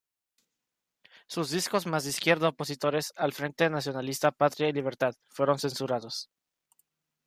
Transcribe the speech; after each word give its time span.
Sus 1.27 1.51
discos 1.51 1.85
más 1.85 2.05
de 2.05 2.09
izquierda, 2.09 2.49
opositores 2.49 3.13
al 3.17 3.33
Frente 3.33 3.69
Nacionalista 3.69 4.31
Patria 4.31 4.67
y 4.67 4.73
Libertad, 4.73 5.13
fueron 5.29 5.59
censurados. 5.59 6.27